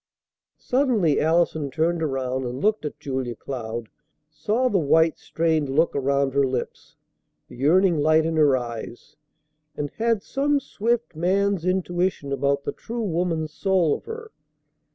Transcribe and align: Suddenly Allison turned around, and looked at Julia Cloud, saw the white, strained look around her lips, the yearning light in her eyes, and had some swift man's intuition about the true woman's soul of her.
Suddenly 0.57 1.19
Allison 1.19 1.69
turned 1.69 2.01
around, 2.01 2.43
and 2.43 2.59
looked 2.59 2.85
at 2.85 2.99
Julia 2.99 3.35
Cloud, 3.35 3.87
saw 4.31 4.67
the 4.67 4.79
white, 4.79 5.19
strained 5.19 5.69
look 5.69 5.95
around 5.95 6.33
her 6.33 6.43
lips, 6.43 6.95
the 7.47 7.55
yearning 7.57 7.99
light 7.99 8.25
in 8.25 8.35
her 8.35 8.57
eyes, 8.57 9.15
and 9.77 9.91
had 9.97 10.23
some 10.23 10.59
swift 10.59 11.15
man's 11.15 11.65
intuition 11.67 12.31
about 12.33 12.63
the 12.63 12.71
true 12.71 13.03
woman's 13.03 13.53
soul 13.53 13.93
of 13.93 14.05
her. 14.05 14.31